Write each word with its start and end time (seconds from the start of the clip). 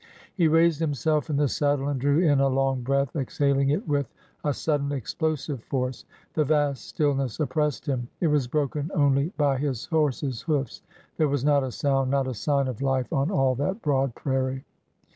He 0.33 0.47
raised 0.47 0.79
himself 0.79 1.29
in 1.29 1.35
the 1.37 1.47
saddle 1.47 1.87
and 1.87 2.01
drew 2.01 2.21
in 2.27 2.39
a 2.39 2.47
long 2.47 2.81
breath, 2.81 3.15
exhaling 3.15 3.69
it 3.69 3.87
with 3.87 4.09
a 4.43 4.51
sudden, 4.51 4.91
explosive 4.91 5.61
force. 5.65 6.05
The 6.33 6.43
vast 6.43 6.87
stillness 6.87 7.39
oppressed 7.39 7.85
him. 7.85 8.07
It 8.19 8.25
was 8.29 8.47
broken 8.47 8.89
only 8.95 9.31
by 9.37 9.59
his 9.59 9.85
332 9.85 9.93
ORDER 9.93 9.93
NO. 9.93 9.99
11 10.01 10.01
horse's 10.01 10.41
hoofs. 10.41 10.81
There 11.17 11.29
was 11.29 11.45
not 11.45 11.63
a 11.63 11.71
sound, 11.71 12.09
not 12.09 12.25
a 12.27 12.33
sign 12.33 12.67
of 12.67 12.81
life 12.81 13.13
on 13.13 13.29
all 13.29 13.53
that 13.53 13.83
broad 13.83 14.15
prairie. 14.15 14.63